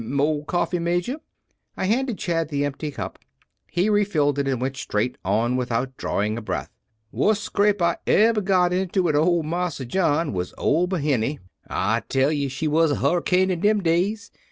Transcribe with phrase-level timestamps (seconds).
[0.03, 1.17] "Mo' coffee, Major?"
[1.77, 3.19] I handed Chad the empty cup.
[3.69, 6.71] He refilled it, and went straight on without drawing breath.
[7.11, 11.37] "Wust scrape I eber got into wid old Marsa John was ober Henny.
[11.69, 14.31] I tell ye she was a harricane in dem days.